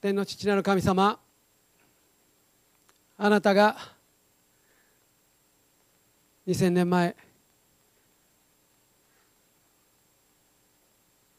[0.00, 1.18] 天の父なる神様
[3.16, 3.76] あなたが
[6.46, 7.16] 2000年前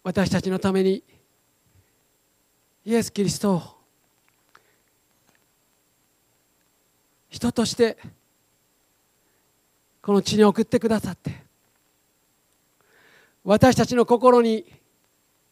[0.04, 1.02] 私たちのために
[2.84, 3.62] イエス・キリストを
[7.30, 7.98] 人として
[10.02, 11.32] この地に送ってくださって
[13.46, 14.66] 私たちの心に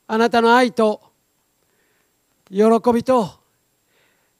[0.07, 1.06] あなたの愛と
[2.49, 3.29] 喜びと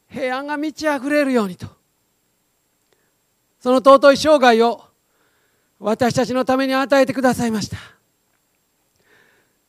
[0.10, 1.68] 平安が満ち溢れるようにと。
[3.60, 4.82] その尊い生涯を
[5.80, 7.78] 私たちのために与えてくださいました。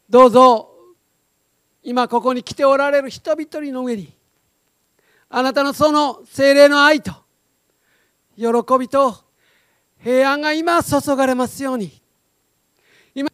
[0.08, 0.70] どうぞ
[1.82, 4.12] 今ここに来ておられる人々の上に
[5.28, 7.12] あなたのその精霊の愛と
[8.36, 8.46] 喜
[8.78, 9.14] びと
[9.98, 11.92] 平安が今注がれますように
[13.14, 13.30] 今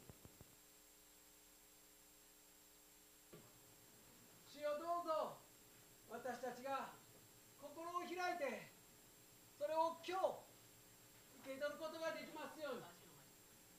[4.52, 5.36] 主よどうぞ
[6.10, 6.88] 私たちが
[7.60, 8.68] 心を開いて
[9.60, 10.24] それを今日
[11.40, 12.82] 受け取ることができますように。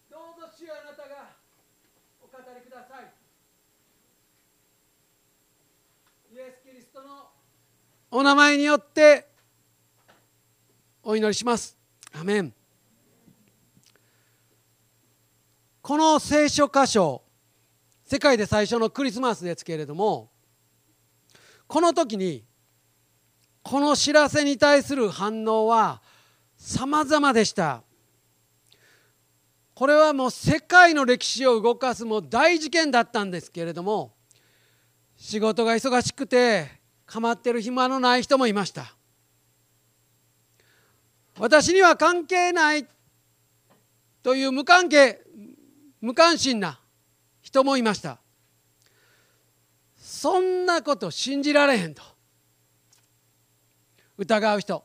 [0.10, 1.38] どうぞ主よあなたが
[2.20, 3.14] お語りください。
[6.34, 7.30] イエス・キリストの
[8.10, 9.28] お名前によって
[11.04, 11.78] お祈りします。
[12.12, 12.52] アメン。
[15.84, 17.22] この聖書箇所
[18.04, 20.32] 世界で最初のクリスマスですけれども
[21.68, 22.44] この時に
[23.62, 26.02] この知らせに対する反応は
[26.68, 27.84] 様々でした。
[29.76, 34.14] これはもう世界の歴史を動かすもう大事件だったんですけれども
[35.16, 36.68] 仕事が忙しくて
[37.06, 38.96] 構ってる暇のない人もいました。
[41.38, 42.88] 私には関係ない
[44.24, 45.22] という無関係
[46.02, 46.80] 無関心な
[47.44, 48.18] 人もいました。
[49.98, 52.02] そんなこと信じられへんと。
[54.18, 54.84] 疑う人。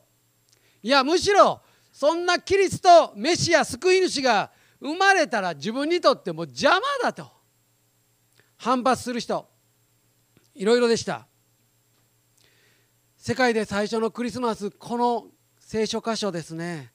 [0.83, 1.61] いやむしろ
[2.01, 4.49] そんなキリストメシア救い主が
[4.79, 7.31] 生まれたら自分にとっても邪魔だと。
[8.57, 9.47] 反発する人。
[10.55, 11.27] いろいろでした。
[13.17, 15.27] 世界で最初のクリスマスこの
[15.59, 16.91] 聖書箇所ですね。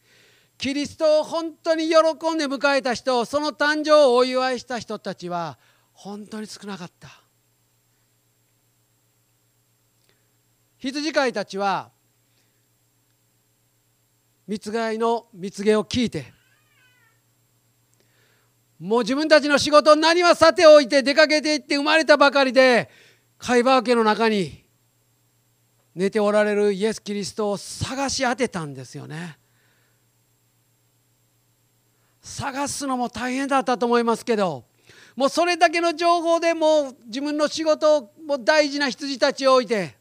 [0.59, 5.57] キリストを本当に喜んで迎えた人その誕生をお祝いした人たちは
[5.93, 7.09] 本当に少なかった。
[10.79, 11.93] 羊飼いたちは
[14.47, 16.33] 蜜飼いの蜜毛を聞いて
[18.79, 22.91] もう自分たちの仕事何はさておいて出かけていって生まれたばかりで
[23.39, 24.65] 貝羽家の中に
[25.95, 29.39] 寝ておられるイエス・キリストを探し当てたんですよね。
[32.21, 34.65] 探すのも大変だったと思いますけど
[35.15, 39.97] もうそれだけの情報でもう自分の仕事をも大事な羊たちを置いて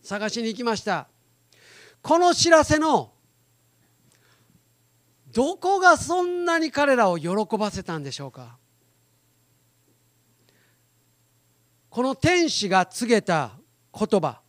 [0.00, 1.08] 探しに行きました。
[2.06, 3.10] この知らせの
[5.32, 8.58] どこがそんなに彼らを喜ばせたんでしょうか？
[11.90, 13.54] この天使が告げた
[13.92, 14.40] 言葉。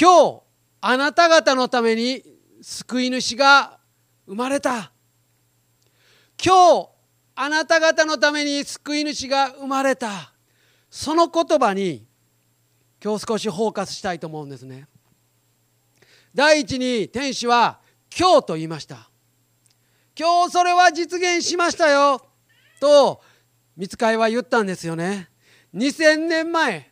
[0.00, 0.42] 今日
[0.82, 2.22] あなた方のために
[2.62, 3.80] 救い主が
[4.28, 4.92] 生まれた。
[6.40, 6.88] 今日
[7.34, 10.32] あなた方のために救い主が生まれた。
[10.90, 12.06] その言葉に
[13.02, 14.86] 今日少しフォーカスしたいと思うんですね。
[16.34, 17.80] 第一に天使は
[18.16, 19.08] 今日と言いました。
[20.18, 22.20] 今日それは実現しましたよ。
[22.80, 23.20] と
[23.76, 25.28] 見つかいは言ったんですよね。
[25.74, 26.90] 2000年前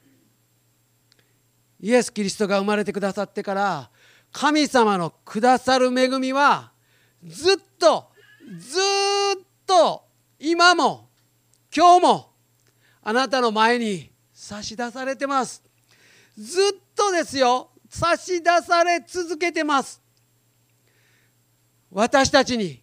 [1.80, 3.90] イエス・キリストが生まれてくださってから
[4.32, 6.72] 神様のくださる恵みは
[7.24, 8.10] ずっと
[8.58, 10.04] ずっと
[10.38, 11.08] 今も
[11.74, 12.32] 今日も
[13.02, 15.62] あなたの前に差し出されてます。
[16.38, 16.62] ずっ
[16.94, 17.70] とですよ。
[17.98, 20.02] 差し出され続けてます。
[21.90, 22.82] 私たちに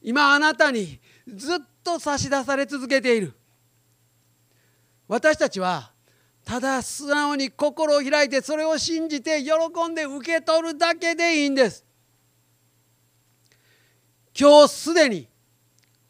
[0.00, 3.32] 今あなたにずっと差し出され続けている。
[5.08, 5.90] 私たちは
[6.44, 11.84] ただ素直に心を開いてそれを信じて喜んで受け取るだけでいいんです。
[14.38, 15.28] 今日すでに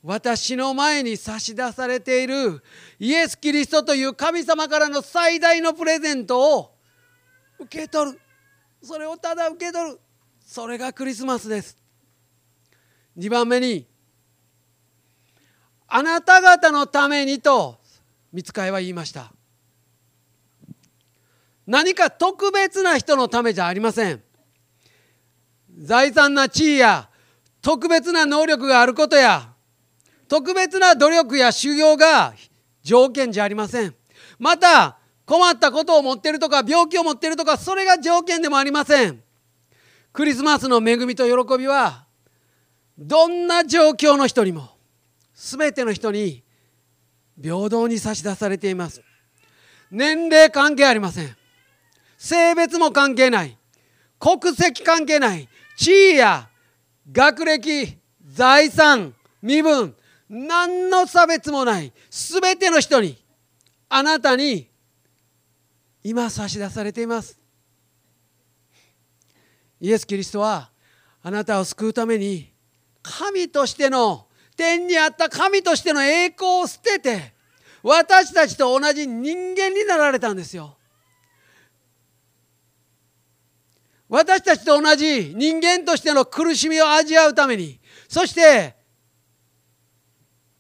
[0.02, 2.62] 私の前に差し出されている
[2.99, 6.75] イエス・キリストという神様からの最大のプレゼントを
[7.58, 8.21] 受け取る。
[8.82, 10.00] それをただ受け取る。
[10.44, 11.76] それがクリスマスです。
[13.17, 13.87] 2番目に
[15.87, 17.79] あなた方のためにと
[18.32, 19.32] 見つかいは言いました。
[21.67, 24.23] 何か特別な人のためじゃありません。
[25.78, 27.08] 財産な地位や
[27.61, 29.52] 特別な能力があることや
[30.28, 32.35] 特別な努力や修行が
[32.82, 33.94] 条件じゃありません。
[34.38, 34.99] また
[35.32, 39.23] 困ったことを持ってるとか病気を持ってるとかそれが条件でもありません。
[40.12, 42.05] クリスマスの恵みと喜びは
[42.99, 44.69] どんな状況の人にも
[45.34, 46.43] 全ての人に
[47.43, 49.02] 平等に差し出されています。
[49.90, 51.35] 年齢関係ありません。
[52.19, 53.56] 性別も関係ない。
[54.19, 55.49] 国籍関係ない。
[55.78, 56.50] 地位や
[57.11, 59.96] 学歴財産身分
[60.28, 61.90] 何の差別もない。
[62.11, 63.17] 全ての人に
[63.88, 64.70] あなたに
[66.04, 67.38] 今差し出されています
[69.81, 70.70] イエス・キリストは
[71.22, 72.52] あなたを救うために
[73.02, 74.26] 神としての
[74.56, 77.32] 天にあった神としての栄光を捨てて
[77.82, 80.76] 私たちと同じ人間になられたんですよ。
[84.08, 88.76] 私たちと同じ人間としての苦しみを味わうためにそして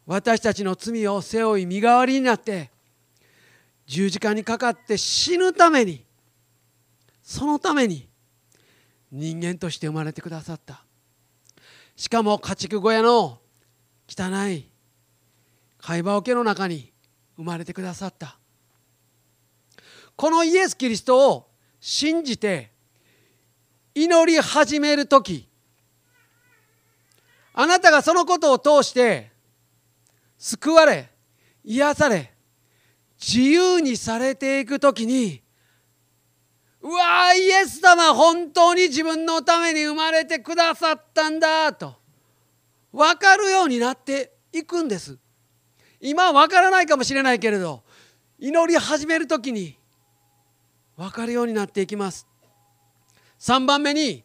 [0.06, 2.71] 私たちの罪を背負い身代わりになって
[3.92, 6.02] 十字架にかかって死ぬために
[7.22, 8.08] そのために
[9.10, 10.82] 人間として生まれてくださった。
[11.94, 13.38] しかも家畜小屋の
[14.08, 14.66] 汚い
[15.76, 16.90] 貝羽桶の中に
[17.36, 18.38] 生まれてくださった。
[20.16, 22.70] このイエス・キリストを信じて
[23.94, 25.46] 祈り始める時
[27.52, 29.30] あなたがそのことを通して
[30.38, 31.10] 救われ
[31.62, 32.31] 癒され
[33.24, 35.40] 自由にされていく時に
[36.80, 41.94] うわイエス様本当に自分のために生まれてくださったんだと
[42.90, 45.16] 分かるようになっていくんです。
[46.00, 47.84] 今は分からないかもしれないけれど
[48.38, 49.78] 祈り始める時に
[50.96, 52.26] 分かるようになっていきます。
[53.38, 54.24] 3番目に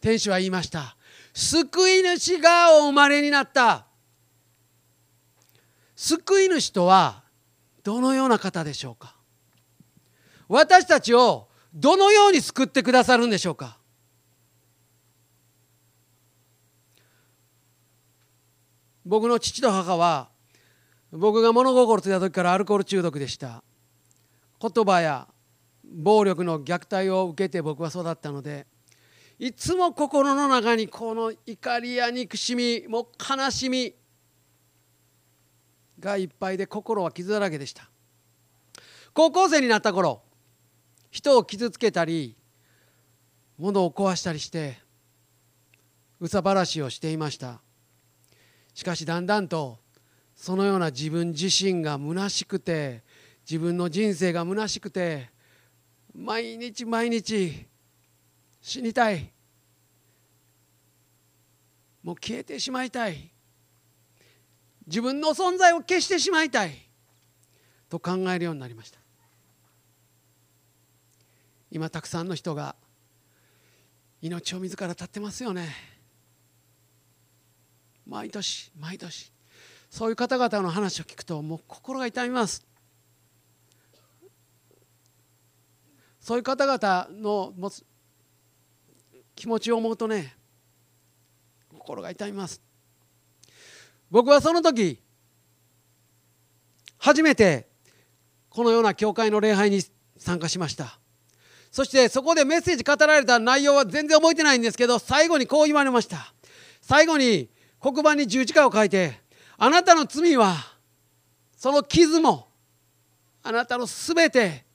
[0.00, 0.96] 天使は言いました。
[1.34, 3.84] 救い主がお生まれになった。
[5.94, 7.21] 救い主とは
[7.82, 9.16] どのような方でしょうか？
[10.48, 13.78] 私たちをどのように救ってくださるんでしょうか？
[19.04, 20.28] 僕の父と母は
[21.10, 23.64] 僕が物心ついた時からアルコール中毒でした。
[24.60, 25.26] 言葉や
[25.84, 28.66] 暴力の虐待を受けて僕は育ったので
[29.38, 33.92] いつも心の中にこの怒りや憎しみも悲しみ
[36.02, 37.88] がいっぱいで心は傷だらけでした。
[39.14, 40.22] 高校生になった頃
[41.10, 42.36] 人を傷つけたり
[43.58, 44.78] 物を壊したりして
[46.18, 47.60] 憂さ晴らしをしていました。
[48.74, 49.78] しかしだんだんと
[50.34, 53.02] そのような自分自身が虚しくて
[53.48, 55.30] 自分の人生が虚しくて
[56.14, 57.66] 毎日毎日
[58.60, 59.30] 死にたい。
[62.02, 63.30] もう消えてしまいたい。
[64.86, 66.92] 自分の存在を消してしまいたい。
[67.92, 68.98] と考えるようになりました。
[71.70, 72.74] 今たくさんの人が
[74.22, 75.68] 命を自ら絶ってますよね。
[78.06, 79.30] 毎年毎年
[79.90, 82.64] そういう方々の話を聞くともう心が痛みます。
[86.18, 87.84] そういう方々の持つ
[89.34, 90.34] 気持ちを思うとね
[91.78, 92.62] 心が痛みます。
[94.12, 95.00] 僕はその時
[96.98, 97.66] 初めて
[98.50, 99.80] このような教会の礼拝に
[100.18, 100.98] 参加しました。
[101.70, 106.34] そしてそこでメッセージ語られた内容は全然覚えてないんですけど最後にこう言われました。
[106.82, 107.48] 最後に
[107.80, 109.18] 黒板に十字架を書いて
[109.56, 110.56] あなたの罪は
[111.56, 112.48] その傷も
[113.42, 114.66] あなたのすべて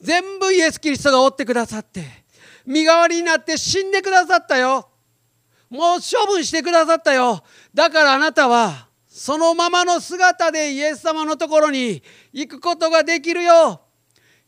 [0.00, 2.02] 全部イエス・キリストが追ってくださって
[2.64, 4.87] 身代わりになって死んでくださったよ。
[5.70, 7.42] もう処分してくださったよ。
[7.74, 13.82] だからあなたはそのままの姿でイエス様のところに行くことができるよ。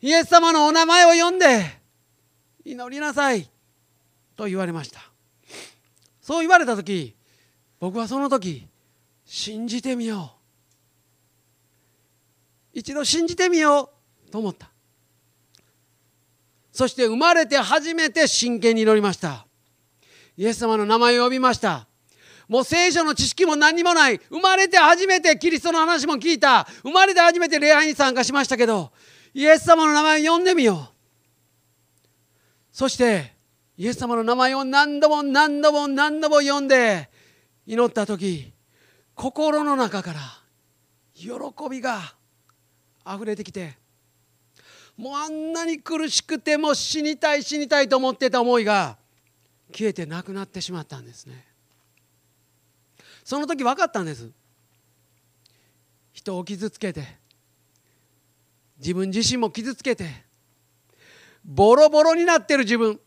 [0.00, 1.64] イエス様のお名前を呼んで
[2.64, 3.50] 祈りなさい。
[4.36, 5.00] と言われました。
[6.22, 7.14] そう言われた時
[7.78, 8.66] 僕はその時
[9.24, 10.32] 信じてみよ
[12.74, 12.78] う。
[12.78, 13.90] 一度信じてみよ
[14.26, 14.70] うと思った。
[16.72, 19.46] そして生まれて初めて真剣に祈りました。
[20.40, 21.86] イエス様の名前を呼びました。
[22.48, 24.18] もう聖書の知識も何もない。
[24.30, 26.66] 生まれて初めてキリストの話も聞いた。
[26.82, 28.90] 生まれて初めて礼拝に参加しましたけど
[29.34, 30.94] イエス様の名前を呼んでみよう。
[32.72, 33.34] そして
[33.76, 37.10] イエス様の名前を何度も何度も何度も読んで
[37.66, 38.50] 祈った時
[39.14, 40.20] 心の中から
[41.12, 41.34] 喜
[41.68, 42.00] びが
[43.06, 43.76] 溢れてきて
[44.96, 48.96] もうあんなに苦しくても死にたい死にたいと思ってた思いが
[49.70, 51.46] 消えてなくなってしまったんですね。
[53.24, 54.30] その時分かったんです。
[56.12, 57.06] 人を傷つけて
[58.78, 60.06] 自分自身も傷つけて
[61.44, 63.00] ボロボロになってる自分。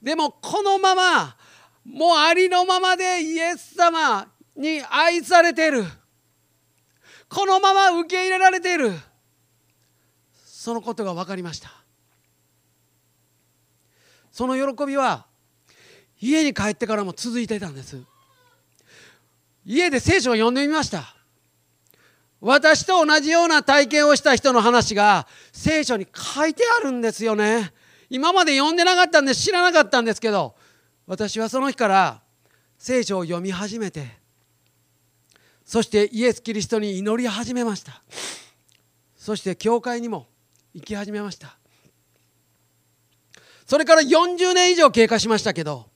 [0.00, 1.36] でもこのまま
[1.84, 5.84] もうありのままでイエス様に愛されている。
[7.28, 8.92] このまま受け入れられている。
[10.34, 11.72] そのことが分かりました。
[14.30, 15.26] その喜びは
[16.22, 18.00] 家に帰ってからも続いてたんです。
[19.66, 21.14] 家で聖書を読んでみました。
[22.40, 27.72] 私と同じような体験をした人の話が聖書に書いてあるんですよね。
[28.08, 30.54] 今まで読んでなかったんで知らなかったんですけど
[31.06, 32.20] 私はその日から
[32.76, 34.06] 聖書を読み始めて
[35.64, 38.02] そしてイエス・キリストに祈り始めました。
[39.16, 40.26] そして教会にも
[40.74, 41.56] 行き始めました。
[43.66, 45.91] それから40年以上経過しましたけど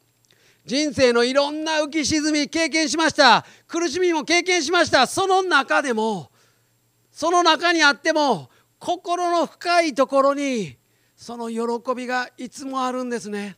[0.67, 3.47] 人生のいろんな浮き沈み経験しました。
[3.69, 5.07] 苦しみも経験しました。
[5.07, 6.33] その中でも
[7.13, 10.77] その中にあっても心の深いところに
[11.15, 13.57] その喜びがいつもあるんですね。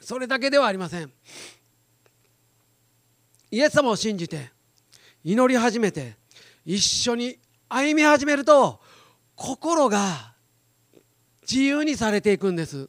[0.00, 1.12] それだけではありません。
[3.50, 4.50] イエス様を信じて
[5.22, 6.16] 祈り始めて
[6.64, 8.80] 一緒に歩み始めると
[9.34, 10.32] 心が
[11.42, 12.88] 自由にされていくんです。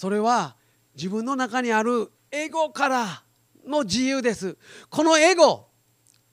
[0.00, 0.56] それは
[0.96, 3.22] 自分の中にあるエゴから
[3.66, 4.56] の自由です。
[4.88, 5.66] このエゴ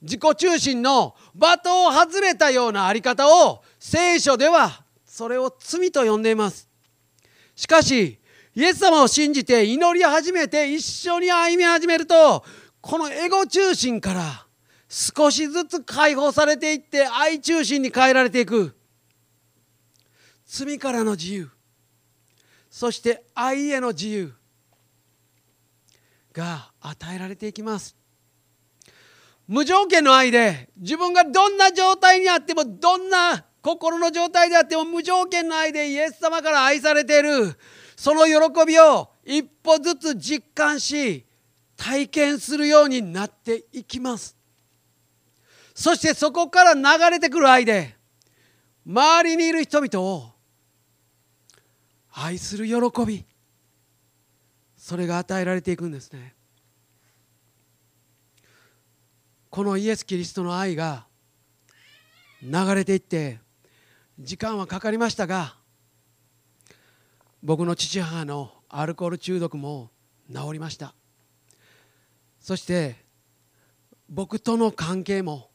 [0.02, 6.70] 自己中心の的を外れたようなあり方を聖書ではそれを罪と呼んでいます。
[7.58, 8.22] しかし
[8.56, 12.46] イエス様を信じて祈り始めて一緒に歩み始めると
[12.80, 14.46] このエゴ中心から
[14.88, 18.78] 少しずつ解放されていって愛中心に変えられていく。
[20.46, 21.57] 罪からの自由。
[22.78, 24.32] そして愛への自由
[26.32, 27.96] が与えられていきます。
[29.48, 37.58] 無条件の愛で自分がどんな状態にあってもどんな心の状態であっても無条件の愛でイエス様から愛されている。
[37.96, 41.26] その喜びを一歩ずつ実感し
[41.78, 44.38] 体験するようになっていきます。
[45.74, 47.96] そしてそこから流れてくる愛で
[48.86, 50.37] 周りにいる人々を
[52.20, 53.26] 愛する喜び。
[54.76, 56.36] それが与えられていくんですね。
[59.52, 61.06] このイエス・キリストの愛が
[62.42, 63.40] 流れていって
[64.20, 65.56] 時間はかかりましたが
[67.42, 69.90] 僕の父母のアルコール中毒も
[70.32, 70.94] 治りました。
[72.40, 72.96] そして
[74.10, 75.50] 僕との関係も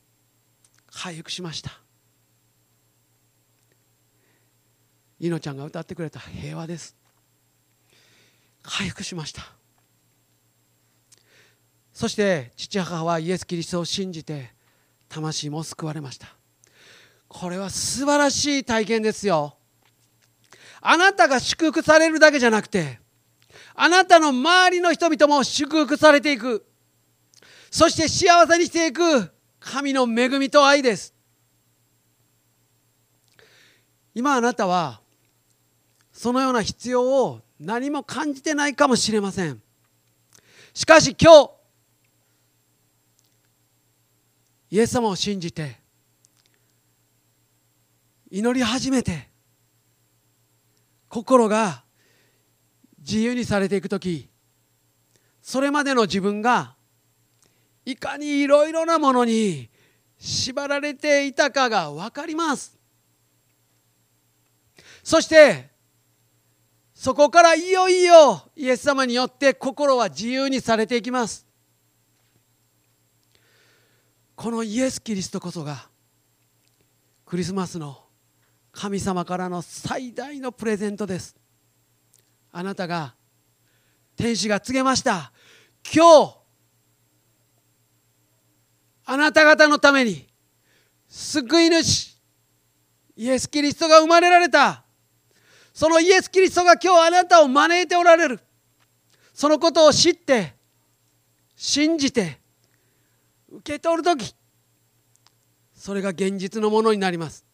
[0.87, 1.82] 回復しました。
[5.23, 6.97] いのちゃんが歌ってくれた平和です。
[8.61, 9.43] 回復しました。
[11.93, 14.51] そして父母はイエス・キリストを信じて
[15.09, 16.27] 魂も救われました。
[17.29, 19.57] これは素晴らしい体験ですよ。
[20.81, 22.99] あなたが祝福されるだけじゃなくて
[23.77, 26.67] あなたの周りの人々も祝福されていく。
[27.71, 31.15] そして幸せにしていく神の恵みと愛です。
[34.15, 35.02] 今あなたは
[36.13, 39.63] そのような必要を何も感じてないかもしれません。
[40.75, 41.51] しかし今日
[44.71, 45.81] イエス様を信じて
[48.31, 49.29] 祈り始めて
[51.09, 51.85] 心が
[52.99, 54.31] 自由にされていく時
[55.43, 56.75] それまでの自分が
[57.85, 59.69] いかにいろいろなものに
[60.17, 62.79] 縛られていたかが分かります。
[65.03, 65.72] そして
[67.03, 71.45] そこからいよいよイエス様によって心は自由にされていきます。
[74.37, 75.89] このイエス・キリストこそが
[77.27, 77.99] クリスマスの
[78.71, 81.35] 神様からの最大のプレゼントです。
[82.53, 83.17] あなたが
[84.15, 85.33] 天使が告げました。
[85.93, 86.37] 今日
[89.07, 90.29] あなた方のために
[91.09, 92.17] 救い主
[93.17, 94.82] イエス・キリストが生まれられた。
[95.73, 98.41] そのイエス・キリストが今日あなたを招いておられる。
[99.33, 100.55] そのことを知って
[101.57, 102.39] 信じて
[103.51, 104.35] 受け取る時
[105.75, 107.45] それが現実のものになります。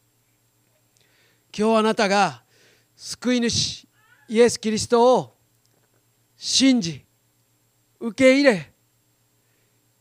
[1.56, 2.42] 今日あなたが
[2.96, 3.86] 救い主
[4.28, 5.36] イエス・キリストを
[6.36, 7.04] 信じ
[8.00, 8.72] 受け入れ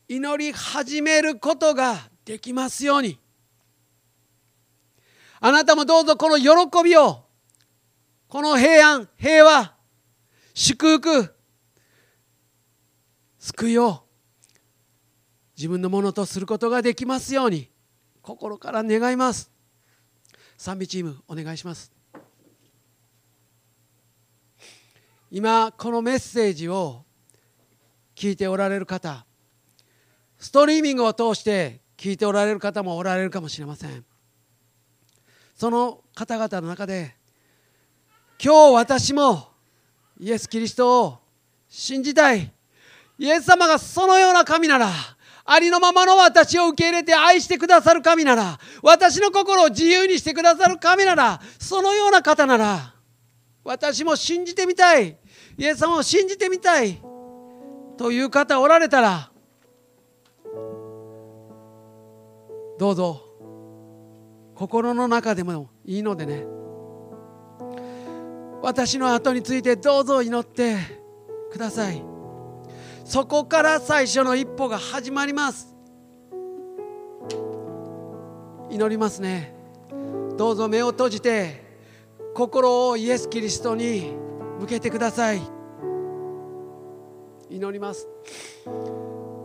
[0.08, 3.18] 祈り始めることができますように。
[5.40, 7.27] あなたもどうぞこの喜びを
[8.28, 9.74] この平安平和
[10.52, 11.34] 祝福
[13.38, 14.04] 救いを
[15.56, 17.70] 自分のものとすることができますように
[18.20, 19.50] 心から願います。
[20.58, 21.90] 賛美チームお願いします。
[25.30, 27.04] 今このメッセージを
[28.14, 29.24] 聞いておられる方
[30.38, 34.04] ストリーミングを通して聞いておられる方もおられるかもしれません。
[35.54, 37.17] その方々の中で
[38.42, 39.48] 今日私も
[40.20, 41.18] イエス・キリストを
[41.68, 42.52] 信じたい。
[43.18, 44.88] イエス様がそのような神なら
[45.44, 52.94] ありのままの私を受け入れて愛してくださる神なら私の心を自由にしてくださる神ならそのような方なら
[53.64, 55.16] 私も信じてみたい。
[55.56, 57.02] イエス様を信じてみたい。
[57.96, 59.32] という方おられたら
[62.78, 63.20] どうぞ
[64.54, 66.57] 心の中でもいいのでね
[68.62, 70.76] 私の後についてどうぞ祈って
[71.52, 72.02] ください。
[73.04, 75.74] そこから最初の一歩が始まります。
[78.70, 79.54] 祈りますね。
[80.36, 81.64] どうぞ目を閉じて
[82.34, 84.14] 心をイエス・キリストに
[84.60, 85.40] 向けてください。
[87.50, 88.06] 祈ります。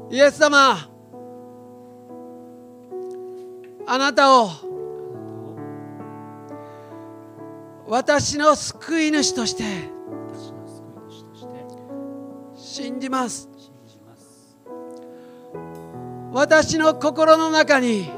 [0.10, 0.90] イエス様
[3.86, 4.50] あなたを
[7.88, 9.64] 私の救い主として。
[12.56, 13.50] 信じます。
[16.32, 18.10] 私の心の中に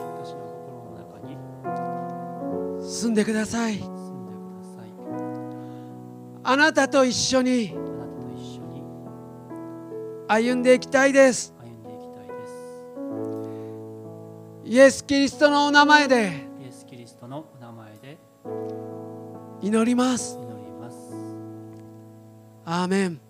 [2.81, 3.81] 住んでください。
[6.43, 7.75] あなたと一緒に
[10.27, 11.53] 歩んでいきたいです。
[14.63, 16.44] イエス・キリストのお名前で
[19.75, 20.39] 祈ります。
[22.63, 23.24] アーメン